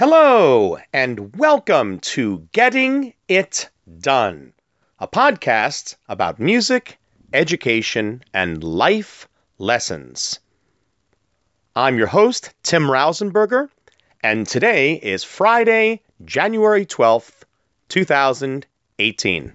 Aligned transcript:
Hello, 0.00 0.78
and 0.94 1.36
welcome 1.36 1.98
to 1.98 2.48
Getting 2.52 3.12
It 3.28 3.68
Done, 4.00 4.54
a 4.98 5.06
podcast 5.06 5.96
about 6.08 6.40
music, 6.40 6.96
education, 7.34 8.22
and 8.32 8.64
life 8.64 9.28
lessons. 9.58 10.40
I'm 11.76 11.98
your 11.98 12.06
host, 12.06 12.54
Tim 12.62 12.84
Rausenberger, 12.84 13.68
and 14.22 14.46
today 14.46 14.94
is 14.94 15.22
Friday, 15.22 16.00
January 16.24 16.86
12th, 16.86 17.42
2018. 17.90 19.52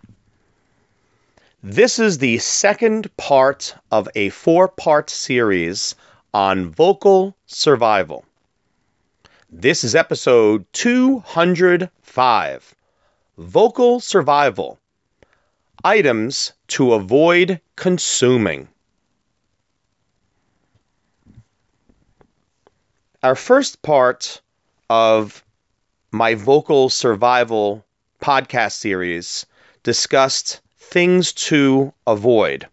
This 1.64 1.98
is 1.98 2.20
the 2.20 2.38
second 2.38 3.18
part 3.18 3.74
of 3.90 4.08
a 4.14 4.30
four 4.30 4.68
part 4.68 5.10
series 5.10 5.96
on 6.36 6.70
vocal 6.70 7.36
survival. 7.48 8.26
This 9.58 9.86
is 9.86 9.96
episode 9.96 10.66
205 10.74 12.76
Vocal 13.38 14.02
Survival 14.02 14.78
Items 15.82 16.52
to 16.68 16.92
Avoid 16.92 17.62
Consuming. 17.78 18.68
Our 23.24 23.36
first 23.36 23.82
part 23.82 24.42
of 24.90 25.42
my 26.12 26.36
vocal 26.36 26.90
survival 26.90 27.86
podcast 28.22 28.74
series 28.74 29.46
discussed 29.84 30.60
things 30.78 31.32
to 31.48 31.94
avoid. 32.06 32.68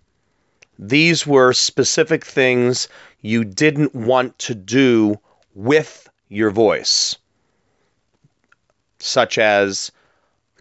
These 0.80 1.28
were 1.28 1.53
specific 1.53 2.25
things 2.25 2.89
you 3.20 3.45
didn't 3.45 3.95
want 3.95 4.37
to 4.41 4.56
do 4.56 5.20
with 5.55 6.09
your 6.32 6.50
voice, 6.50 7.16
such 8.98 9.36
as 9.36 9.92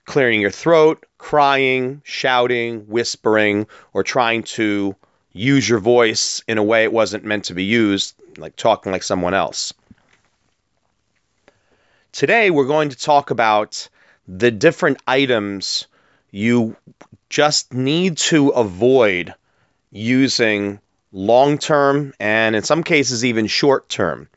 clearing 0.05 0.41
your 0.41 0.51
throat, 0.51 1.05
crying, 1.17 2.01
shouting, 2.03 2.81
whispering, 2.81 3.65
or 3.93 4.03
trying 4.03 4.43
to 4.43 4.93
use 5.31 5.69
your 5.69 5.79
voice 5.79 6.43
in 6.45 6.57
a 6.57 6.63
way 6.63 6.83
it 6.83 6.91
wasn't 6.91 7.23
meant 7.23 7.45
to 7.45 7.53
be 7.53 7.63
used, 7.63 8.15
like 8.37 8.55
talking 8.57 8.91
like 8.91 9.03
someone 9.03 9.33
else. 9.33 9.73
Today, 12.11 12.49
we're 12.49 12.65
going 12.65 12.89
to 12.89 12.97
talk 12.97 13.31
about 13.31 13.87
the 14.27 14.51
different 14.51 15.01
items 15.07 15.87
you 16.31 16.75
just 17.29 17.73
need 17.73 18.17
to 18.17 18.49
avoid 18.49 19.33
using 19.91 20.81
long 21.13 21.57
term 21.57 22.13
and 22.19 22.57
in 22.57 22.63
some 22.63 22.83
cases 22.83 23.23
even 23.23 23.47
short 23.47 23.87
term. 23.87 24.27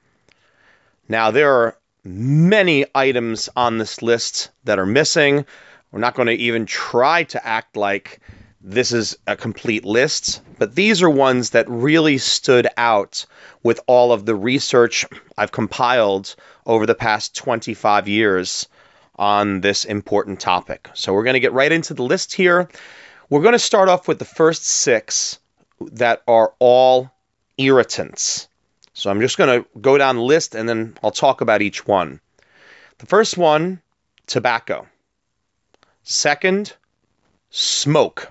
Now, 1.09 1.31
there 1.31 1.53
are 1.53 1.77
many 2.05 2.87
items 2.95 3.49
on 3.57 3.79
this 3.79 4.03
list 4.03 4.51
that 4.65 4.79
are 4.79 4.87
missing. 4.87 5.45
We're 5.91 6.01
not 6.01 6.15
going 6.15 6.29
to 6.29 6.35
even 6.35 6.67
try 6.67 7.25
to 7.25 7.47
act 7.47 7.77
like 7.77 8.21
this 8.61 8.93
is 8.93 9.17
a 9.27 9.37
complete 9.37 9.85
list, 9.85 10.41
but 10.59 10.75
these 10.75 11.03
are 11.03 11.11
ones 11.11 11.51
that 11.51 11.69
really 11.69 12.17
stood 12.17 12.67
out 12.79 13.27
with 13.63 13.81
all 13.87 14.13
of 14.13 14.25
the 14.25 14.35
research 14.35 15.05
I've 15.37 15.53
compiled 15.53 16.35
over 16.65 16.87
the 16.87 16.95
past 16.95 17.37
25 17.37 18.09
years 18.09 18.67
on 19.17 19.61
this 19.61 19.85
important 19.85 20.41
topic. 20.41 20.89
So 20.95 21.13
we're 21.13 21.25
going 21.25 21.35
to 21.35 21.41
get 21.41 21.53
right 21.53 21.71
into 21.71 21.95
the 21.95 22.03
list 22.03 22.33
here. 22.33 22.69
We're 23.29 23.43
going 23.43 23.53
to 23.53 23.59
start 23.59 23.89
off 23.89 24.09
with 24.09 24.19
the 24.19 24.25
first 24.25 24.65
six 24.65 25.39
that 25.93 26.23
are 26.27 26.55
all 26.59 27.11
irritants. 27.59 28.49
So 28.95 29.11
I'm 29.11 29.21
just 29.21 29.37
going 29.37 29.63
to 29.63 29.69
go 29.81 29.99
down 29.99 30.17
the 30.17 30.23
list 30.23 30.55
and 30.55 30.69
then 30.69 30.97
I'll 31.03 31.11
talk 31.11 31.41
about 31.41 31.63
each 31.63 31.87
one. 31.87 32.21
The 32.99 33.07
first 33.07 33.37
one, 33.37 33.83
tobacco. 34.27 34.87
Second, 36.05 36.73
smoke. 37.51 38.31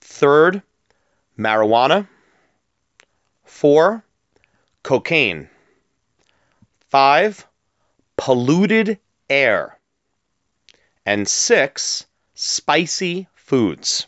Third, 0.00 0.62
marijuana. 1.38 2.06
Four, 3.44 4.04
cocaine. 4.82 5.48
Five, 6.90 7.46
polluted 8.18 8.98
air. 9.30 9.78
And 11.06 11.26
six, 11.26 12.04
spicy 12.34 13.26
foods. 13.34 14.06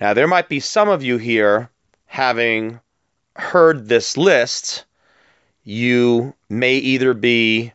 Now, 0.00 0.14
there 0.14 0.28
might 0.28 0.48
be 0.48 0.60
some 0.60 0.88
of 0.88 1.02
you 1.02 1.18
here 1.18 1.68
having 2.08 2.80
heard 3.36 3.88
this 3.88 4.16
list, 4.16 4.84
you 5.62 6.34
may 6.48 6.74
either 6.74 7.14
be 7.14 7.72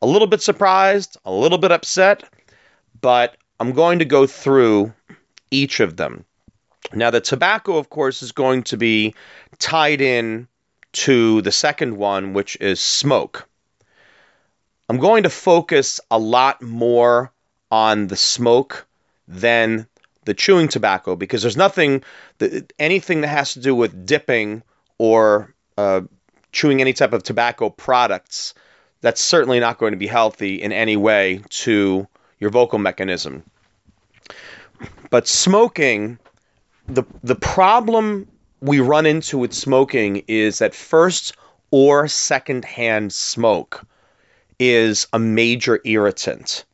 a 0.00 0.06
little 0.06 0.28
bit 0.28 0.40
surprised, 0.40 1.18
a 1.24 1.30
little 1.30 1.58
bit 1.58 1.72
upset, 1.72 2.24
but 3.00 3.36
I'm 3.60 3.72
going 3.72 3.98
to 3.98 4.04
go 4.04 4.26
through 4.26 4.94
each 5.50 5.80
of 5.80 5.96
them. 5.96 6.24
Now, 6.94 7.10
the 7.10 7.20
tobacco, 7.20 7.76
of 7.76 7.90
course, 7.90 8.22
is 8.22 8.32
going 8.32 8.62
to 8.64 8.76
be 8.76 9.14
tied 9.58 10.00
in 10.00 10.48
to 10.92 11.42
the 11.42 11.52
second 11.52 11.96
one, 11.98 12.32
which 12.32 12.56
is 12.60 12.80
smoke. 12.80 13.46
I'm 14.88 14.98
going 14.98 15.24
to 15.24 15.30
focus 15.30 16.00
a 16.10 16.18
lot 16.18 16.62
more 16.62 17.30
on 17.70 18.06
the 18.06 18.16
smoke 18.16 18.86
than 19.26 19.86
the 20.28 20.34
chewing 20.34 20.68
tobacco 20.68 21.16
because 21.16 21.40
there's 21.40 21.56
nothing, 21.56 22.04
that, 22.36 22.70
anything 22.78 23.22
that 23.22 23.28
has 23.28 23.54
to 23.54 23.60
do 23.60 23.74
with 23.74 24.04
dipping 24.04 24.62
or 24.98 25.54
uh, 25.78 26.02
chewing 26.52 26.82
any 26.82 26.92
type 26.92 27.14
of 27.14 27.22
tobacco 27.22 27.70
products, 27.70 28.52
that's 29.00 29.22
certainly 29.22 29.58
not 29.58 29.78
going 29.78 29.92
to 29.92 29.96
be 29.96 30.06
healthy 30.06 30.60
in 30.60 30.70
any 30.70 30.98
way 30.98 31.40
to 31.48 32.06
your 32.38 32.50
vocal 32.50 32.78
mechanism. 32.78 33.42
But 35.08 35.26
smoking, 35.26 36.18
the 36.86 37.04
the 37.22 37.34
problem 37.34 38.28
we 38.60 38.80
run 38.80 39.06
into 39.06 39.38
with 39.38 39.54
smoking 39.54 40.24
is 40.28 40.58
that 40.58 40.74
first 40.74 41.34
or 41.70 42.06
second 42.06 42.66
hand 42.66 43.14
smoke 43.14 43.86
is 44.58 45.06
a 45.14 45.18
major 45.18 45.80
irritant. 45.84 46.66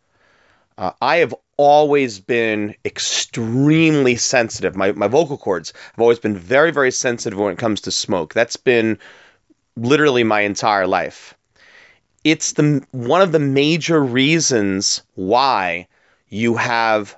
Uh, 0.77 0.91
I 1.01 1.19
have 1.19 1.35
always 1.57 2.21
been 2.21 2.75
extremely 2.85 4.17
sensitive. 4.17 4.77
My, 4.77 4.93
my 4.93 5.09
vocal 5.09 5.39
cords 5.39 5.73
have 5.93 6.01
always 6.01 6.19
been 6.19 6.37
very, 6.37 6.71
very 6.71 6.91
sensitive 6.91 7.39
when 7.39 7.53
it 7.53 7.59
comes 7.59 7.81
to 7.83 7.91
smoke. 7.91 8.35
That's 8.35 8.57
been 8.57 8.99
literally 9.77 10.25
my 10.25 10.41
entire 10.43 10.87
life. 10.87 11.35
It's 12.25 12.53
the 12.53 12.85
one 12.93 13.21
of 13.21 13.33
the 13.33 13.39
major 13.39 14.03
reasons 14.03 15.03
why 15.15 15.89
you 16.29 16.57
have 16.57 17.17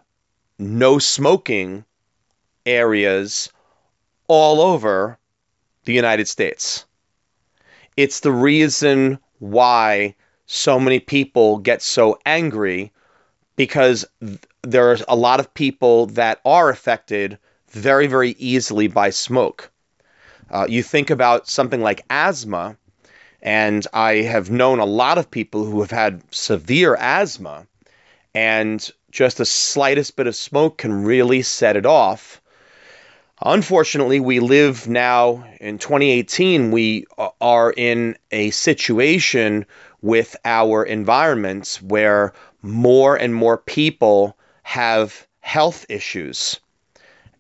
no 0.59 0.99
smoking 0.99 1.85
areas 2.65 3.51
all 4.27 4.61
over 4.61 5.19
the 5.85 5.93
United 5.93 6.27
States. 6.27 6.85
It's 7.97 8.21
the 8.21 8.33
reason 8.33 9.19
why 9.39 10.17
so 10.47 10.79
many 10.79 11.01
people 11.01 11.59
get 11.59 11.83
so 11.83 12.19
angry 12.27 12.93
because 13.57 14.05
th- 14.21 14.39
there's 14.63 15.03
a 15.09 15.17
lot 15.17 15.41
of 15.41 15.53
people 15.55 16.07
that 16.07 16.41
are 16.45 16.71
affected 16.71 17.39
very, 17.71 18.07
very 18.07 18.31
easily 18.39 18.87
by 18.87 19.11
smoke. 19.11 19.71
Uh, 20.51 20.67
you 20.69 20.83
think 20.83 21.11
about 21.11 21.49
something 21.49 21.81
like 21.81 22.05
asthma, 22.09 22.77
and 23.43 23.87
I 23.93 24.17
have 24.23 24.51
known 24.51 24.79
a 24.79 24.85
lot 24.85 25.19
of 25.19 25.31
people 25.31 25.65
who 25.65 25.81
have 25.81 25.91
had 25.91 26.23
severe 26.33 26.97
asthma, 26.97 27.67
and 28.35 28.89
just 29.11 29.39
the 29.39 29.45
slightest 29.45 30.17
bit 30.17 30.27
of 30.27 30.37
smoke 30.37 30.79
can 30.79 31.05
really 31.05 31.43
set 31.43 31.77
it 31.77 31.87
off. 31.87 32.41
Unfortunately, 33.43 34.21
we 34.21 34.41
live 34.41 34.89
now 34.89 35.45
in 35.61 35.79
2018, 35.79 36.71
we 36.71 37.05
are 37.41 37.73
in 37.77 38.17
a 38.31 38.51
situation 38.51 39.67
with 40.03 40.37
our 40.45 40.85
environments 40.85 41.83
where 41.83 42.33
more 42.63 43.17
and 43.17 43.35
more 43.35 43.59
people 43.59 44.37
have 44.63 45.27
health 45.41 45.87
issues. 45.89 46.59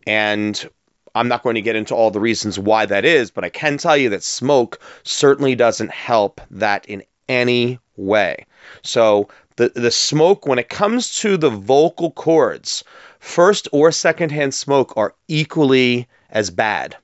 And 0.06 0.68
I'm 1.14 1.28
not 1.28 1.42
going 1.42 1.54
to 1.54 1.62
get 1.62 1.76
into 1.76 1.94
all 1.94 2.10
the 2.10 2.20
reasons 2.20 2.58
why 2.58 2.86
that 2.86 3.04
is, 3.04 3.30
but 3.30 3.42
I 3.44 3.48
can 3.48 3.78
tell 3.78 3.96
you 3.96 4.08
that 4.10 4.22
smoke 4.22 4.80
certainly 5.02 5.54
doesn't 5.54 5.90
help 5.90 6.40
that 6.50 6.84
in 6.86 7.02
any 7.28 7.78
way. 7.96 8.46
So 8.82 9.28
the 9.56 9.70
the 9.74 9.90
smoke 9.90 10.46
when 10.46 10.58
it 10.58 10.68
comes 10.68 11.18
to 11.20 11.36
the 11.36 11.50
vocal 11.50 12.10
cords, 12.10 12.84
first 13.18 13.68
or 13.72 13.90
secondhand 13.90 14.54
smoke 14.54 14.92
are 14.96 15.14
equally 15.28 16.06
as 16.30 16.50
bad. 16.50 16.96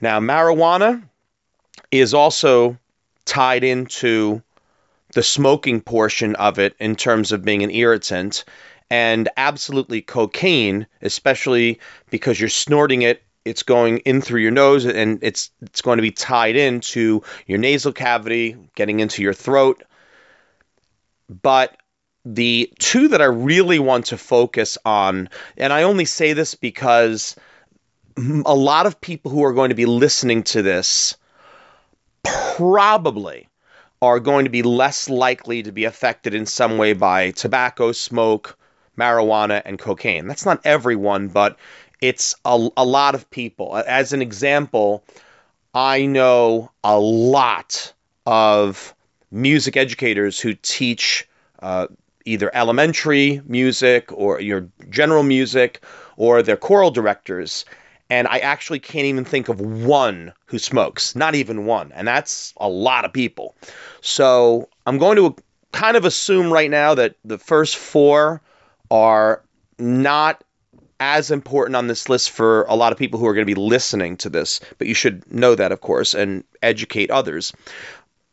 Now 0.00 0.18
marijuana 0.20 1.07
is 1.90 2.14
also 2.14 2.76
tied 3.24 3.64
into 3.64 4.42
the 5.14 5.22
smoking 5.22 5.80
portion 5.80 6.34
of 6.36 6.58
it 6.58 6.74
in 6.78 6.96
terms 6.96 7.32
of 7.32 7.44
being 7.44 7.62
an 7.62 7.70
irritant 7.70 8.44
and 8.90 9.28
absolutely 9.36 10.00
cocaine 10.00 10.86
especially 11.02 11.78
because 12.10 12.40
you're 12.40 12.48
snorting 12.48 13.02
it 13.02 13.22
it's 13.48 13.62
going 13.62 13.98
in 13.98 14.20
through 14.20 14.42
your 14.42 14.50
nose 14.50 14.84
and 14.84 15.18
it's 15.22 15.50
it's 15.62 15.80
going 15.80 15.96
to 15.96 16.02
be 16.02 16.10
tied 16.10 16.56
into 16.56 17.22
your 17.46 17.58
nasal 17.58 17.92
cavity, 17.92 18.56
getting 18.74 19.00
into 19.00 19.22
your 19.22 19.32
throat. 19.32 19.82
But 21.42 21.76
the 22.24 22.72
two 22.78 23.08
that 23.08 23.22
I 23.22 23.26
really 23.26 23.78
want 23.78 24.06
to 24.06 24.18
focus 24.18 24.76
on, 24.84 25.28
and 25.56 25.72
I 25.72 25.82
only 25.82 26.04
say 26.04 26.32
this 26.32 26.54
because 26.54 27.36
a 28.16 28.54
lot 28.54 28.86
of 28.86 29.00
people 29.00 29.30
who 29.30 29.44
are 29.44 29.52
going 29.52 29.70
to 29.70 29.74
be 29.74 29.86
listening 29.86 30.42
to 30.44 30.62
this 30.62 31.16
probably 32.22 33.48
are 34.00 34.20
going 34.20 34.44
to 34.44 34.50
be 34.50 34.62
less 34.62 35.08
likely 35.08 35.62
to 35.62 35.72
be 35.72 35.84
affected 35.84 36.34
in 36.34 36.46
some 36.46 36.78
way 36.78 36.92
by 36.92 37.30
tobacco, 37.32 37.92
smoke, 37.92 38.56
marijuana, 38.96 39.62
and 39.64 39.78
cocaine. 39.78 40.26
That's 40.26 40.46
not 40.46 40.60
everyone, 40.64 41.28
but 41.28 41.56
it's 42.00 42.34
a, 42.44 42.68
a 42.76 42.84
lot 42.84 43.14
of 43.14 43.28
people. 43.30 43.76
As 43.76 44.12
an 44.12 44.22
example, 44.22 45.04
I 45.74 46.06
know 46.06 46.70
a 46.84 46.98
lot 46.98 47.92
of 48.26 48.94
music 49.30 49.76
educators 49.76 50.40
who 50.40 50.54
teach 50.54 51.28
uh, 51.60 51.88
either 52.24 52.54
elementary 52.54 53.40
music 53.46 54.12
or 54.12 54.40
your 54.40 54.68
general 54.90 55.22
music 55.22 55.82
or 56.16 56.42
they're 56.42 56.56
choral 56.56 56.90
directors. 56.90 57.64
And 58.10 58.26
I 58.28 58.38
actually 58.38 58.78
can't 58.78 59.04
even 59.04 59.24
think 59.24 59.48
of 59.48 59.60
one 59.60 60.32
who 60.46 60.58
smokes, 60.58 61.14
not 61.14 61.34
even 61.34 61.66
one. 61.66 61.92
And 61.92 62.08
that's 62.08 62.54
a 62.56 62.68
lot 62.68 63.04
of 63.04 63.12
people. 63.12 63.54
So 64.00 64.68
I'm 64.86 64.98
going 64.98 65.16
to 65.16 65.36
kind 65.72 65.96
of 65.96 66.04
assume 66.04 66.52
right 66.52 66.70
now 66.70 66.94
that 66.94 67.16
the 67.24 67.38
first 67.38 67.76
four 67.76 68.40
are 68.90 69.42
not 69.78 70.42
as 71.00 71.30
important 71.30 71.76
on 71.76 71.86
this 71.86 72.08
list 72.08 72.30
for 72.30 72.62
a 72.62 72.74
lot 72.74 72.92
of 72.92 72.98
people 72.98 73.20
who 73.20 73.26
are 73.26 73.34
going 73.34 73.46
to 73.46 73.54
be 73.54 73.60
listening 73.60 74.16
to 74.16 74.28
this, 74.28 74.60
but 74.78 74.88
you 74.88 74.94
should 74.94 75.30
know 75.32 75.54
that, 75.54 75.70
of 75.70 75.80
course, 75.80 76.14
and 76.14 76.42
educate 76.62 77.10
others. 77.10 77.52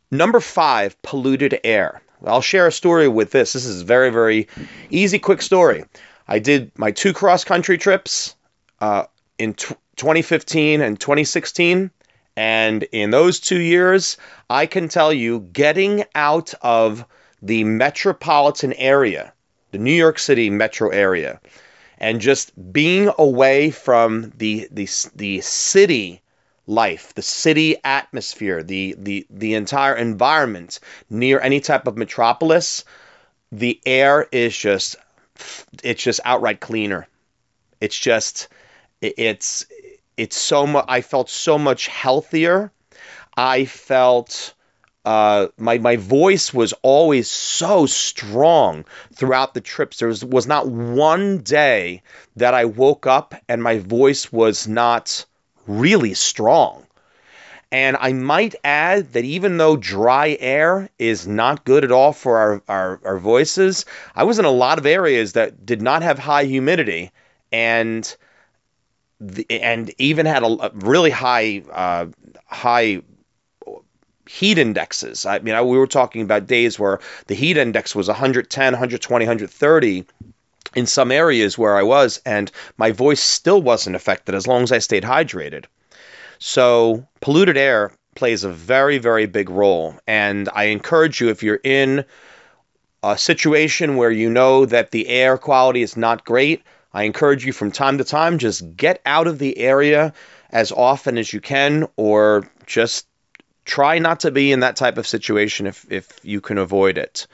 Number 0.09 0.39
five, 0.39 0.99
polluted 1.03 1.59
air. 1.63 2.01
I'll 2.25 2.41
share 2.41 2.65
a 2.65 2.71
story 2.71 3.07
with 3.07 3.31
this. 3.31 3.53
This 3.53 3.65
is 3.65 3.81
a 3.81 3.85
very, 3.85 4.09
very 4.09 4.47
easy, 4.89 5.19
quick 5.19 5.41
story. 5.41 5.83
I 6.27 6.39
did 6.39 6.71
my 6.77 6.91
two 6.91 7.13
cross 7.13 7.43
country 7.43 7.77
trips 7.77 8.35
uh, 8.79 9.05
in 9.37 9.53
t- 9.53 9.75
2015 9.95 10.81
and 10.81 10.99
2016. 10.99 11.91
And 12.37 12.83
in 12.91 13.11
those 13.11 13.39
two 13.39 13.59
years, 13.59 14.17
I 14.49 14.65
can 14.65 14.89
tell 14.89 15.13
you 15.13 15.39
getting 15.53 16.03
out 16.15 16.53
of 16.61 17.05
the 17.41 17.63
metropolitan 17.63 18.73
area, 18.73 19.33
the 19.71 19.77
New 19.77 19.93
York 19.93 20.19
City 20.19 20.49
metro 20.49 20.89
area, 20.89 21.39
and 21.97 22.19
just 22.19 22.51
being 22.73 23.09
away 23.17 23.71
from 23.71 24.33
the, 24.37 24.67
the, 24.71 24.89
the 25.15 25.41
city 25.41 26.21
life, 26.67 27.13
the 27.13 27.21
city 27.21 27.77
atmosphere, 27.83 28.63
the 28.63 28.95
the 28.97 29.25
the 29.29 29.53
entire 29.53 29.95
environment 29.95 30.79
near 31.09 31.39
any 31.39 31.59
type 31.59 31.87
of 31.87 31.97
metropolis, 31.97 32.83
the 33.51 33.79
air 33.85 34.27
is 34.31 34.57
just 34.57 34.95
it's 35.83 36.01
just 36.01 36.19
outright 36.25 36.59
cleaner. 36.59 37.07
It's 37.81 37.97
just 37.97 38.47
it's 39.17 39.65
it's 40.17 40.37
so 40.37 40.65
much 40.67 40.85
I 40.87 41.01
felt 41.01 41.29
so 41.29 41.57
much 41.57 41.87
healthier. 41.87 42.71
I 43.37 43.65
felt 43.65 44.53
uh, 45.05 45.47
my 45.57 45.77
my 45.77 45.97
voice 45.97 46.53
was 46.53 46.73
always 46.81 47.29
so 47.29 47.85
strong 47.85 48.85
throughout 49.13 49.53
the 49.53 49.61
trips. 49.61 49.99
There 49.99 50.07
was, 50.07 50.25
was 50.25 50.47
not 50.47 50.67
one 50.67 51.39
day 51.39 52.01
that 52.35 52.53
I 52.53 52.65
woke 52.65 53.05
up 53.05 53.35
and 53.47 53.61
my 53.61 53.79
voice 53.79 54.31
was 54.31 54.67
not 54.67 55.25
really 55.67 56.13
strong. 56.13 56.85
And 57.71 57.97
I 57.99 58.13
might 58.13 58.55
add 58.63 59.13
that 59.13 59.25
even 59.25 59.57
though 59.57 59.75
dry 59.75 60.37
air 60.39 60.89
is 60.97 61.27
not 61.27 61.65
good 61.65 61.83
at 61.83 61.91
all 61.91 62.13
for 62.13 62.37
our, 62.37 62.61
our, 62.69 62.99
our, 63.03 63.17
voices, 63.17 63.85
I 64.15 64.23
was 64.23 64.39
in 64.39 64.45
a 64.45 64.51
lot 64.51 64.77
of 64.77 64.85
areas 64.85 65.33
that 65.33 65.65
did 65.65 65.81
not 65.81 66.01
have 66.01 66.17
high 66.17 66.45
humidity 66.45 67.11
and 67.51 68.15
the, 69.19 69.45
and 69.49 69.93
even 69.97 70.25
had 70.25 70.43
a, 70.43 70.47
a 70.47 70.71
really 70.73 71.09
high 71.09 71.63
uh, 71.71 72.07
high 72.45 73.01
heat 74.27 74.57
indexes. 74.57 75.25
I 75.25 75.39
mean, 75.39 75.55
I, 75.55 75.61
we 75.61 75.77
were 75.77 75.87
talking 75.87 76.21
about 76.21 76.47
days 76.47 76.79
where 76.79 76.99
the 77.27 77.35
heat 77.35 77.57
index 77.57 77.95
was 77.95 78.07
110, 78.07 78.73
120, 78.73 79.25
130 79.25 80.05
in 80.75 80.85
some 80.85 81.11
areas 81.11 81.57
where 81.57 81.77
I 81.77 81.83
was, 81.83 82.21
and 82.25 82.51
my 82.77 82.91
voice 82.91 83.21
still 83.21 83.61
wasn't 83.61 83.95
affected 83.95 84.35
as 84.35 84.47
long 84.47 84.63
as 84.63 84.71
I 84.71 84.79
stayed 84.79 85.03
hydrated. 85.03 85.65
So, 86.39 87.07
polluted 87.21 87.55
air 87.55 87.91
plays 88.15 88.43
a 88.43 88.49
very, 88.49 88.97
very 88.97 89.25
big 89.25 89.49
role. 89.49 89.95
And 90.07 90.49
I 90.53 90.65
encourage 90.65 91.21
you, 91.21 91.29
if 91.29 91.43
you're 91.43 91.61
in 91.63 92.03
a 93.03 93.17
situation 93.17 93.95
where 93.95 94.11
you 94.11 94.29
know 94.29 94.65
that 94.65 94.91
the 94.91 95.07
air 95.07 95.37
quality 95.37 95.81
is 95.81 95.95
not 95.95 96.25
great, 96.25 96.63
I 96.95 97.03
encourage 97.03 97.45
you 97.45 97.51
from 97.51 97.71
time 97.71 97.97
to 97.97 98.05
time 98.05 98.37
just 98.37 98.77
get 98.77 99.01
out 99.05 99.27
of 99.27 99.37
the 99.37 99.57
area 99.57 100.13
as 100.49 100.71
often 100.71 101.17
as 101.17 101.33
you 101.33 101.41
can, 101.41 101.89
or 101.97 102.49
just 102.65 103.05
try 103.65 103.99
not 103.99 104.21
to 104.21 104.31
be 104.31 104.53
in 104.53 104.61
that 104.61 104.77
type 104.77 104.97
of 104.97 105.05
situation 105.05 105.67
if, 105.67 105.85
if 105.91 106.07
you 106.23 106.39
can 106.39 106.57
avoid 106.57 106.97
it. 106.97 107.27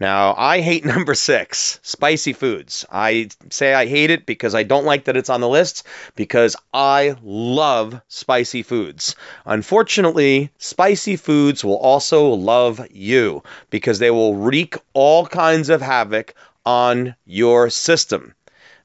Now, 0.00 0.34
I 0.36 0.60
hate 0.60 0.84
number 0.94 1.14
six, 1.14 1.80
spicy 1.82 2.34
foods. 2.34 2.84
I 2.92 3.30
say 3.48 3.72
I 3.72 3.86
hate 3.86 4.10
it 4.10 4.26
because 4.26 4.54
I 4.54 4.64
don't 4.64 4.84
like 4.84 5.04
that 5.04 5.16
it's 5.16 5.30
on 5.30 5.40
the 5.40 5.48
list 5.48 5.86
because 6.14 6.54
I 6.74 7.16
love 7.22 8.02
spicy 8.08 8.62
foods. 8.62 9.16
Unfortunately, 9.46 10.50
spicy 10.58 11.16
foods 11.16 11.64
will 11.64 11.78
also 11.78 12.28
love 12.28 12.86
you 12.90 13.44
because 13.70 13.98
they 13.98 14.10
will 14.10 14.36
wreak 14.36 14.76
all 14.92 15.24
kinds 15.24 15.70
of 15.70 15.80
havoc 15.80 16.34
on 16.66 17.14
your 17.24 17.70
system. 17.70 18.34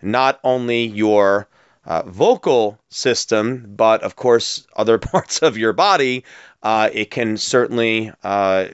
Not 0.01 0.39
only 0.43 0.85
your 0.85 1.47
uh, 1.85 2.03
vocal 2.05 2.79
system, 2.89 3.73
but 3.75 4.01
of 4.03 4.15
course, 4.15 4.65
other 4.75 4.97
parts 5.11 5.39
of 5.39 5.57
your 5.57 5.73
body. 5.73 6.23
Uh, 6.63 6.89
it 6.91 7.11
can 7.11 7.37
certainly 7.37 8.11
uh, 8.23 8.65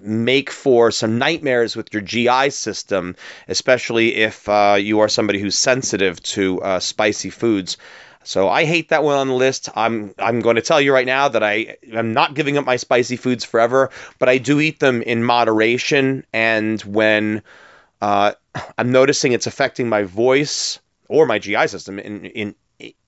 make 0.00 0.50
for 0.50 0.90
some 0.90 1.18
nightmares 1.18 1.76
with 1.76 1.92
your 1.92 2.02
GI 2.02 2.50
system, 2.50 3.16
especially 3.48 4.16
if 4.16 4.48
uh, 4.48 4.76
you 4.78 5.00
are 5.00 5.08
somebody 5.08 5.38
who's 5.38 5.56
sensitive 5.56 6.22
to 6.22 6.60
uh, 6.60 6.80
spicy 6.80 7.30
foods. 7.30 7.76
So 8.24 8.48
I 8.48 8.64
hate 8.64 8.90
that 8.90 9.02
one 9.02 9.16
on 9.16 9.28
the 9.28 9.34
list. 9.34 9.68
I'm 9.74 10.14
I'm 10.18 10.40
going 10.40 10.56
to 10.56 10.62
tell 10.62 10.80
you 10.80 10.92
right 10.92 11.06
now 11.06 11.28
that 11.28 11.42
I 11.42 11.76
am 11.92 12.12
not 12.12 12.34
giving 12.34 12.56
up 12.56 12.64
my 12.64 12.76
spicy 12.76 13.16
foods 13.16 13.44
forever, 13.44 13.90
but 14.18 14.28
I 14.28 14.38
do 14.38 14.60
eat 14.60 14.78
them 14.78 15.02
in 15.02 15.24
moderation. 15.24 16.24
And 16.32 16.80
when 16.82 17.42
uh, 18.02 18.32
I'm 18.76 18.90
noticing 18.90 19.32
it's 19.32 19.46
affecting 19.46 19.88
my 19.88 20.02
voice 20.02 20.80
or 21.08 21.24
my 21.24 21.38
GI 21.38 21.68
system 21.68 21.98
in 21.98 22.26
in 22.26 22.54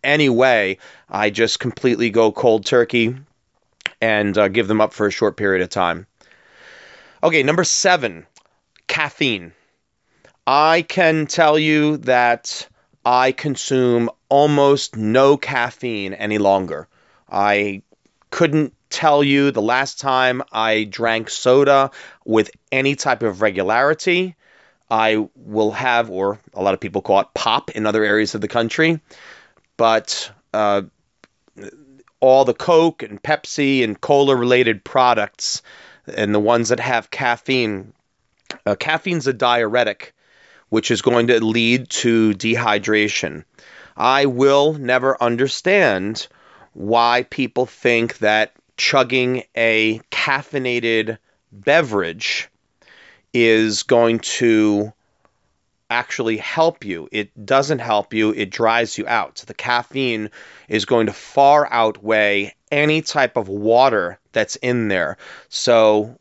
any 0.05 0.29
way, 0.29 0.79
I 1.09 1.31
just 1.31 1.59
completely 1.59 2.11
go 2.11 2.31
cold 2.31 2.65
turkey 2.65 3.17
and 4.01 4.39
uh, 4.39 4.47
give 4.47 4.69
them 4.69 4.81
up 4.81 4.93
for 4.93 5.09
a 5.09 5.11
short 5.11 5.37
period 5.37 5.63
of 5.63 5.69
time. 5.69 6.07
Okay, 7.25 7.43
number 7.43 7.65
seven, 7.65 8.25
caffeine. 8.87 9.53
I 10.47 10.83
can 10.83 11.27
tell 11.27 11.59
you 11.59 11.97
that 11.99 12.69
I 13.05 13.33
consume 13.33 14.11
almost 14.29 14.97
no 14.97 15.37
caffeine 15.37 16.15
any 16.15 16.39
longer. 16.39 16.87
I 17.29 17.83
couldn't 18.31 18.75
tell 18.91 19.25
you 19.25 19.51
the 19.51 19.63
last 19.63 19.99
time 19.99 20.41
I 20.53 20.85
drank 20.85 21.31
soda 21.31 21.91
with 22.25 22.53
any 22.71 22.95
type 22.95 23.25
of 23.25 23.43
regularity. 23.43 24.37
I 24.91 25.29
will 25.35 25.71
have, 25.73 26.11
or 26.11 26.39
a 26.53 26.63
lot 26.63 26.75
of 26.75 26.81
people 26.81 27.03
call 27.03 27.21
it 27.21 27.29
pop 27.35 27.71
in 27.71 27.87
other 27.87 28.05
areas 28.05 28.35
of 28.35 28.41
the 28.41 28.49
country, 28.49 29.01
but 29.77 30.31
uh, 30.53 30.83
all 32.21 32.45
the 32.45 32.55
Coke 32.55 33.03
and 33.03 33.23
Pepsi 33.23 33.83
and 33.83 34.01
cola 34.01 34.37
related 34.37 34.85
products 34.85 35.63
and 36.07 36.35
the 36.35 36.41
ones 36.41 36.69
that 36.69 36.81
have 36.81 37.11
caffeine. 37.11 37.93
Uh, 38.67 38.75
caffeine's 38.75 39.27
a 39.27 39.33
diuretic, 39.33 40.15
which 40.69 40.91
is 40.91 41.03
going 41.03 41.29
to 41.29 41.45
lead 41.45 41.89
to 41.89 42.33
dehydration. 42.33 43.45
I 43.97 44.27
will 44.27 44.75
never 44.75 45.21
understand 45.23 46.27
why 46.73 47.27
people 47.31 47.67
think 47.67 48.19
that 48.19 48.53
chugging 48.77 49.45
a 49.57 50.01
caffeinated 50.11 51.19
beverage 51.53 52.49
is 53.35 53.83
going 53.83 54.21
to 54.21 54.93
actually 55.91 56.39
help 56.39 56.85
you. 56.85 57.09
It 57.13 57.45
doesn't 57.45 57.81
help 57.81 58.15
you, 58.15 58.31
it 58.31 58.51
dries 58.51 58.97
you 58.97 59.07
out. 59.07 59.39
So 59.39 59.45
The 59.47 59.55
caffeine 59.55 60.31
is 60.69 60.87
going 60.87 61.07
to 61.07 61.13
far 61.13 61.69
outweigh 61.71 62.55
any 62.73 63.03
type 63.03 63.37
of 63.37 63.49
water 63.49 64.19
that's 64.33 64.57
in 64.57 64.89
there. 64.89 65.19
So, 65.49 66.17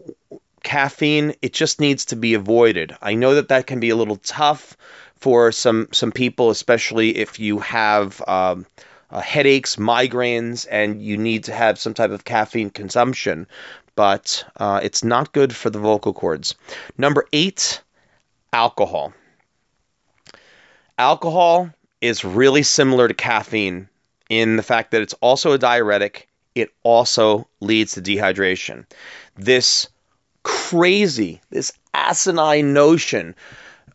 caffeine, 0.63 1.33
it 1.41 1.53
just 1.53 1.79
needs 1.79 2.05
to 2.05 2.15
be 2.15 2.33
avoided. 2.33 2.95
I 3.01 3.15
know 3.15 3.35
that 3.35 3.47
that 3.49 3.67
can 3.67 3.79
be 3.79 3.89
a 3.89 3.95
little 3.95 4.17
tough 4.17 4.77
for 5.15 5.51
some 5.51 5.87
some 5.91 6.11
people, 6.11 6.49
especially 6.49 7.17
if 7.17 7.39
you 7.39 7.59
have 7.59 8.21
um, 8.27 8.65
uh, 9.09 9.21
headaches, 9.21 9.77
migraines, 9.77 10.67
and 10.69 11.01
you 11.01 11.17
need 11.17 11.45
to 11.45 11.53
have 11.53 11.79
some 11.79 11.93
type 11.93 12.11
of 12.11 12.25
caffeine 12.25 12.69
consumption. 12.69 13.47
But 13.95 14.43
uh, 14.57 14.79
it's 14.83 15.03
not 15.03 15.33
good 15.33 15.55
for 15.55 15.69
the 15.69 15.79
vocal 15.79 16.13
cords. 16.13 16.55
Number 16.97 17.25
eight, 17.31 17.81
alcohol. 18.51 19.13
Alcohol 20.97 21.69
is 22.01 22.25
really 22.25 22.63
similar 22.63 23.07
to 23.07 23.13
caffeine 23.13 23.87
in 24.29 24.55
the 24.57 24.63
fact 24.63 24.91
that 24.91 25.01
it's 25.01 25.13
also 25.15 25.51
a 25.51 25.57
diuretic. 25.57 26.27
It 26.55 26.69
also 26.83 27.47
leads 27.59 27.93
to 27.93 28.01
dehydration. 28.01 28.85
This 29.35 29.87
crazy, 30.43 31.41
this 31.49 31.71
asinine 31.93 32.73
notion 32.73 33.35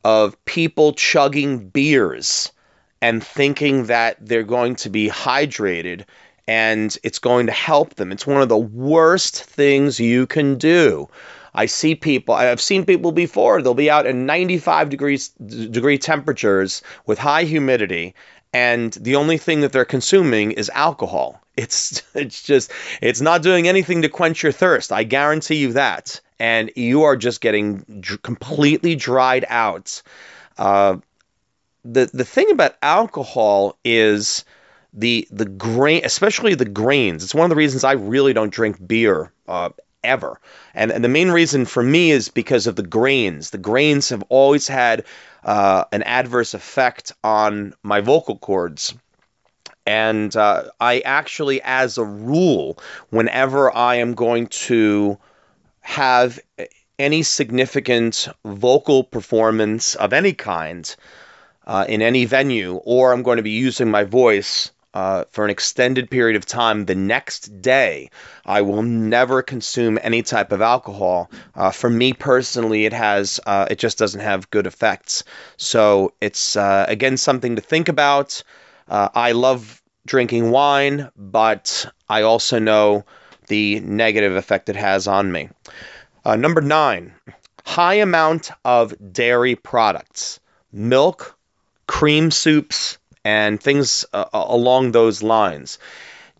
of 0.04 0.42
people 0.44 0.92
chugging 0.92 1.68
beers 1.68 2.52
and 3.00 3.22
thinking 3.22 3.86
that 3.86 4.16
they're 4.20 4.42
going 4.42 4.76
to 4.76 4.90
be 4.90 5.08
hydrated 5.08 6.04
and 6.48 6.98
it's 7.04 7.20
going 7.20 7.46
to 7.46 7.52
help 7.52 7.94
them. 7.94 8.10
It's 8.10 8.26
one 8.26 8.42
of 8.42 8.48
the 8.48 8.56
worst 8.56 9.44
things 9.44 10.00
you 10.00 10.26
can 10.26 10.56
do. 10.56 11.08
I 11.54 11.66
see 11.66 11.94
people, 11.94 12.34
I've 12.34 12.60
seen 12.60 12.84
people 12.84 13.12
before, 13.12 13.62
they'll 13.62 13.74
be 13.74 13.90
out 13.90 14.06
in 14.06 14.26
95 14.26 14.90
degrees 14.90 15.28
degree 15.28 15.98
temperatures 15.98 16.82
with 17.06 17.18
high 17.18 17.44
humidity 17.44 18.14
and 18.52 18.92
the 18.94 19.16
only 19.16 19.38
thing 19.38 19.60
that 19.60 19.72
they're 19.72 19.84
consuming 19.84 20.52
is 20.52 20.70
alcohol. 20.74 21.40
It's 21.58 22.02
it's 22.14 22.44
just 22.44 22.70
it's 23.02 23.20
not 23.20 23.42
doing 23.42 23.66
anything 23.66 24.02
to 24.02 24.08
quench 24.08 24.44
your 24.44 24.52
thirst. 24.52 24.92
I 24.92 25.02
guarantee 25.02 25.56
you 25.56 25.72
that. 25.72 26.20
And 26.38 26.70
you 26.76 27.02
are 27.02 27.16
just 27.16 27.40
getting 27.40 27.78
dr- 27.98 28.22
completely 28.22 28.94
dried 28.94 29.44
out. 29.48 30.00
Uh, 30.56 30.98
the 31.84 32.08
the 32.14 32.24
thing 32.24 32.52
about 32.52 32.76
alcohol 32.80 33.76
is 33.84 34.44
the 34.98 35.28
the 35.30 35.44
grain, 35.44 36.02
especially 36.04 36.54
the 36.54 36.64
grains. 36.64 37.22
It's 37.22 37.34
one 37.34 37.44
of 37.44 37.50
the 37.50 37.56
reasons 37.56 37.84
I 37.84 37.92
really 37.92 38.32
don't 38.32 38.52
drink 38.52 38.84
beer 38.84 39.32
uh, 39.46 39.70
ever. 40.02 40.40
And, 40.74 40.90
and 40.90 41.04
the 41.04 41.08
main 41.08 41.30
reason 41.30 41.66
for 41.66 41.82
me 41.82 42.10
is 42.10 42.28
because 42.28 42.66
of 42.66 42.76
the 42.76 42.82
grains. 42.82 43.50
The 43.50 43.58
grains 43.58 44.08
have 44.08 44.24
always 44.28 44.66
had 44.66 45.04
uh, 45.44 45.84
an 45.92 46.02
adverse 46.02 46.54
effect 46.54 47.12
on 47.22 47.74
my 47.82 48.00
vocal 48.00 48.38
cords. 48.38 48.94
And 49.86 50.34
uh, 50.36 50.64
I 50.80 51.00
actually, 51.00 51.62
as 51.62 51.96
a 51.96 52.04
rule, 52.04 52.78
whenever 53.10 53.74
I 53.74 53.96
am 53.96 54.14
going 54.14 54.48
to 54.68 55.16
have 55.80 56.38
any 56.98 57.22
significant 57.22 58.28
vocal 58.44 59.04
performance 59.04 59.94
of 59.94 60.12
any 60.12 60.32
kind 60.32 60.94
uh, 61.66 61.86
in 61.88 62.02
any 62.02 62.24
venue, 62.24 62.74
or 62.84 63.12
I'm 63.12 63.22
going 63.22 63.36
to 63.36 63.42
be 63.42 63.50
using 63.52 63.90
my 63.90 64.04
voice 64.04 64.72
uh, 64.94 65.24
for 65.30 65.44
an 65.44 65.50
extended 65.50 66.10
period 66.10 66.36
of 66.36 66.46
time 66.46 66.84
the 66.84 66.94
next 66.94 67.60
day, 67.60 68.10
I 68.44 68.62
will 68.62 68.82
never 68.82 69.42
consume 69.42 69.98
any 70.02 70.22
type 70.22 70.52
of 70.52 70.62
alcohol. 70.62 71.30
Uh, 71.54 71.70
for 71.70 71.90
me 71.90 72.12
personally, 72.12 72.86
it 72.86 72.92
has 72.92 73.40
uh, 73.46 73.66
it 73.70 73.78
just 73.78 73.98
doesn't 73.98 74.20
have 74.20 74.50
good 74.50 74.66
effects. 74.66 75.24
So 75.56 76.14
it's 76.20 76.56
uh, 76.56 76.86
again 76.88 77.16
something 77.16 77.56
to 77.56 77.62
think 77.62 77.88
about. 77.88 78.42
Uh, 78.88 79.08
I 79.14 79.32
love 79.32 79.82
drinking 80.06 80.50
wine, 80.50 81.10
but 81.16 81.86
I 82.08 82.22
also 82.22 82.58
know 82.58 83.04
the 83.48 83.80
negative 83.80 84.34
effect 84.36 84.68
it 84.68 84.76
has 84.76 85.06
on 85.06 85.30
me. 85.30 85.48
Uh, 86.24 86.36
number 86.36 86.60
nine, 86.60 87.14
high 87.64 87.94
amount 87.94 88.50
of 88.64 88.94
dairy 89.12 89.54
products, 89.54 90.40
milk, 90.72 91.38
cream 91.86 92.30
soups, 92.30 92.97
and 93.28 93.60
things 93.62 94.06
uh, 94.14 94.24
along 94.32 94.92
those 94.92 95.22
lines. 95.22 95.78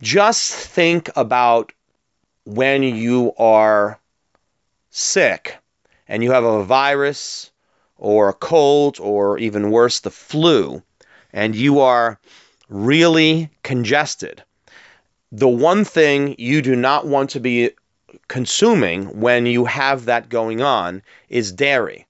Just 0.00 0.54
think 0.54 1.10
about 1.16 1.70
when 2.44 2.82
you 2.82 3.34
are 3.36 4.00
sick 4.88 5.58
and 6.08 6.22
you 6.22 6.30
have 6.30 6.44
a 6.44 6.64
virus 6.64 7.50
or 7.98 8.30
a 8.30 8.40
cold 8.52 8.98
or 9.00 9.36
even 9.36 9.70
worse, 9.70 10.00
the 10.00 10.10
flu, 10.10 10.82
and 11.30 11.54
you 11.54 11.80
are 11.80 12.18
really 12.70 13.50
congested. 13.62 14.42
The 15.30 15.54
one 15.70 15.84
thing 15.84 16.36
you 16.38 16.62
do 16.62 16.74
not 16.74 17.06
want 17.06 17.28
to 17.30 17.40
be 17.40 17.72
consuming 18.28 19.20
when 19.20 19.44
you 19.44 19.66
have 19.66 20.06
that 20.06 20.30
going 20.30 20.62
on 20.62 21.02
is 21.28 21.52
dairy. 21.52 22.06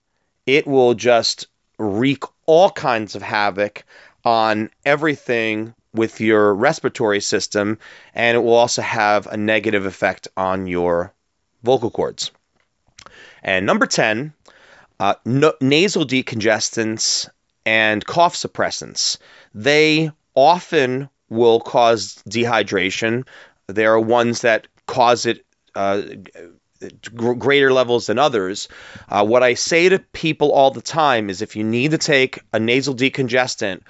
It 0.47 0.69
will 0.69 0.95
just 0.95 1.49
wreak 1.79 2.23
all 2.47 2.71
kinds 2.71 3.17
of 3.17 3.23
havoc 3.23 3.85
on 4.29 4.69
everything 4.85 5.75
with 5.95 6.21
your 6.21 6.55
respiratory 6.55 7.19
system, 7.19 7.79
and 8.15 8.37
it 8.37 8.41
will 8.41 8.53
also 8.53 8.83
have 8.83 9.27
a 9.27 9.39
negative 9.39 9.87
effect 9.87 10.29
on 10.37 10.67
your 10.67 11.15
vocal 11.63 11.91
cords. 11.91 12.31
And 13.43 13.65
number 13.65 13.87
10, 13.87 14.35
uh, 15.01 15.15
no, 15.25 15.55
nasal 15.63 16.05
decongestants 16.05 17.31
and 17.65 18.05
cough 18.05 18.35
suppressants. 18.35 19.17
They 19.55 20.11
often 20.35 21.09
will 21.31 21.61
cause 21.61 22.23
dehydration. 22.29 23.27
There 23.67 23.95
are 23.95 24.01
ones 24.01 24.43
that 24.43 24.67
cause 24.85 25.25
it 25.25 25.47
uh, 25.75 26.03
greater 27.15 27.73
levels 27.73 28.09
than 28.09 28.19
others. 28.19 28.69
Uh, 29.09 29.25
what 29.25 29.43
I 29.43 29.55
say 29.55 29.89
to 29.89 30.01
people 30.13 30.53
all 30.53 30.71
the 30.71 30.83
time 30.83 31.31
is 31.31 31.41
if 31.41 31.57
you 31.57 31.65
need 31.65 31.93
to 31.93 31.99
take 31.99 32.43
a 32.53 32.61
nasal 32.61 32.95
decongestant 32.95 33.81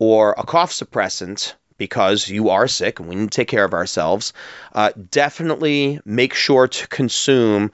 or 0.00 0.34
a 0.38 0.42
cough 0.42 0.72
suppressant 0.72 1.52
because 1.76 2.28
you 2.28 2.48
are 2.48 2.66
sick 2.66 2.98
and 2.98 3.08
we 3.08 3.14
need 3.14 3.30
to 3.30 3.36
take 3.36 3.48
care 3.48 3.64
of 3.64 3.72
ourselves, 3.72 4.32
uh, 4.74 4.90
definitely 5.10 6.00
make 6.04 6.34
sure 6.34 6.66
to 6.66 6.88
consume 6.88 7.70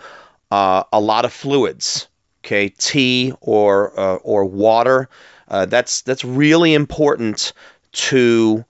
uh, 0.50 0.82
a 0.92 1.00
lot 1.00 1.24
of 1.24 1.32
fluids. 1.32 2.08
Okay, 2.44 2.68
tea 2.68 3.32
or 3.40 3.98
uh, 3.98 4.16
or 4.16 4.44
water. 4.44 5.08
Uh, 5.48 5.66
that's 5.66 6.02
that's 6.02 6.24
really 6.24 6.74
important 6.74 7.52
to 7.92 8.64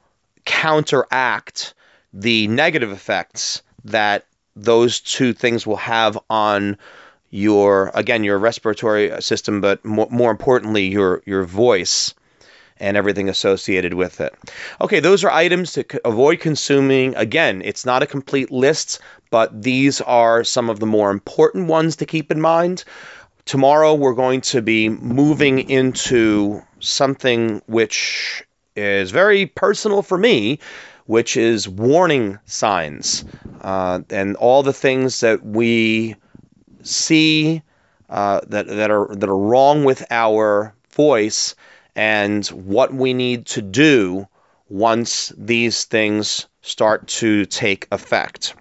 counteract 0.47 1.75
the 2.15 2.47
negative 2.49 2.91
effects 2.91 3.63
that 3.85 4.25
those 4.55 5.01
two 5.01 5.35
things 5.35 5.67
will 5.67 5.77
have 5.77 6.19
on 6.31 6.79
your 7.31 7.91
again 7.95 8.25
your 8.25 8.39
respiratory 8.39 9.21
system, 9.21 9.61
but 9.61 9.85
more, 9.85 10.09
more 10.11 10.31
importantly 10.31 10.87
your 10.87 11.23
your 11.27 11.45
voice 11.45 12.15
and 12.79 12.97
everything 12.97 13.29
associated 13.29 13.95
with 13.95 14.21
it. 14.21 14.35
Okay, 14.81 15.01
those 15.01 15.25
are 15.25 15.31
items 15.31 15.73
to 15.73 15.85
avoid 16.07 16.41
consuming. 16.41 17.15
Again, 17.17 17.63
it's 17.65 17.87
not 17.87 18.03
a 18.03 18.07
complete 18.07 18.51
list, 18.51 19.01
but 19.31 19.63
these 19.63 20.01
are 20.03 20.45
some 20.45 20.71
of 20.71 20.81
the 20.81 20.87
more 20.87 21.11
important 21.11 21.69
ones 21.69 21.97
to 21.97 22.07
keep 22.07 22.31
in 22.31 22.41
mind. 22.41 22.85
Tomorrow, 23.45 23.95
we're 23.95 24.15
going 24.15 24.41
to 24.43 24.61
be 24.61 24.89
moving 24.89 25.71
into 25.71 26.63
something 26.81 27.63
which 27.67 28.45
is 28.75 29.11
very 29.11 29.47
personal 29.47 30.03
for 30.03 30.19
me, 30.19 30.59
which 31.07 31.37
is 31.37 31.69
warning 31.69 32.39
signs 32.45 33.25
uh, 33.63 34.01
and 34.11 34.37
all 34.37 34.63
the 34.63 34.73
things 34.73 35.21
that 35.21 35.45
we 35.45 36.17
see 36.83 37.63
uh, 38.11 38.41
that, 38.49 38.67
that, 38.67 38.91
are, 38.91 39.15
that 39.15 39.29
are 39.29 39.39
wrong 39.39 39.85
with 39.85 40.05
our 40.11 40.75
voice 40.91 41.55
and 41.97 42.47
what 42.49 42.95
we 42.95 43.15
need 43.15 43.47
to 43.47 43.63
do 43.63 44.29
once 44.69 45.33
these 45.37 45.85
things 45.85 46.47
start 46.61 47.07
to 47.09 47.47
take 47.47 47.89
effect. 47.91 48.55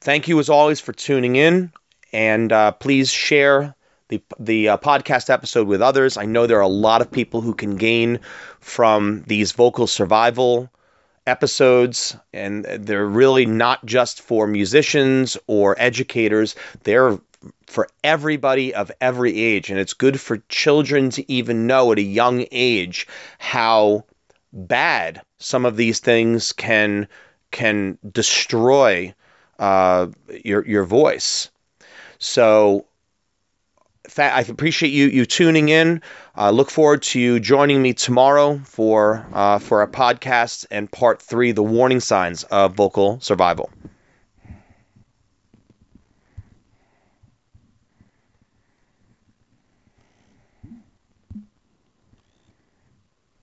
Thank 0.00 0.28
you, 0.28 0.38
as 0.38 0.48
always, 0.48 0.78
for 0.78 0.92
tuning 0.92 1.36
in, 1.36 1.72
and 2.12 2.52
uh, 2.52 2.72
please 2.72 3.10
share 3.10 3.74
the 4.08 4.22
the 4.38 4.68
uh, 4.68 4.76
podcast 4.76 5.30
episode 5.30 5.66
with 5.66 5.82
others. 5.82 6.16
I 6.16 6.26
know 6.26 6.46
there 6.46 6.58
are 6.58 6.60
a 6.60 6.68
lot 6.68 7.00
of 7.00 7.10
people 7.10 7.40
who 7.40 7.54
can 7.54 7.76
gain 7.76 8.20
from 8.60 9.24
these 9.26 9.52
vocal 9.52 9.86
survival 9.86 10.70
episodes, 11.26 12.16
and 12.32 12.64
they're 12.64 13.06
really 13.06 13.46
not 13.46 13.84
just 13.84 14.20
for 14.20 14.46
musicians 14.46 15.36
or 15.46 15.74
educators. 15.78 16.54
They're 16.84 17.18
for 17.66 17.88
everybody 18.04 18.74
of 18.74 18.90
every 19.00 19.40
age. 19.40 19.70
And 19.70 19.78
it's 19.78 19.94
good 19.94 20.20
for 20.20 20.38
children 20.48 21.10
to 21.10 21.30
even 21.30 21.66
know 21.66 21.92
at 21.92 21.98
a 21.98 22.02
young 22.02 22.46
age 22.50 23.06
how 23.38 24.04
bad 24.52 25.22
some 25.38 25.64
of 25.64 25.76
these 25.76 26.00
things 26.00 26.52
can 26.52 27.08
can 27.50 27.98
destroy 28.10 29.14
uh, 29.58 30.08
your 30.44 30.66
your 30.66 30.84
voice. 30.84 31.50
So 32.18 32.86
I 34.18 34.40
appreciate 34.42 34.90
you 34.90 35.06
you 35.06 35.26
tuning 35.26 35.68
in. 35.68 36.02
Uh, 36.36 36.50
look 36.50 36.70
forward 36.70 37.02
to 37.02 37.20
you 37.20 37.40
joining 37.40 37.82
me 37.82 37.92
tomorrow 37.92 38.58
for 38.64 39.26
uh, 39.32 39.58
for 39.58 39.82
a 39.82 39.88
podcast 39.88 40.66
and 40.70 40.90
part 40.90 41.20
three, 41.20 41.52
the 41.52 41.62
warning 41.62 42.00
signs 42.00 42.44
of 42.44 42.74
vocal 42.74 43.20
survival. 43.20 43.70